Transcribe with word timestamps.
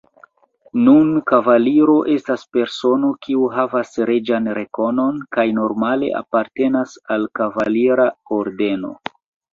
Nun 0.85 1.09
kavaliro 1.31 1.97
estas 2.13 2.45
persono, 2.57 3.11
kiu 3.27 3.43
havas 3.57 3.93
reĝan 4.11 4.49
rekonon 4.61 5.21
kaj 5.37 5.45
normale 5.61 6.11
apartenas 6.23 6.97
al 7.17 7.29
kavalira 7.41 8.13
ordeno. 8.41 8.95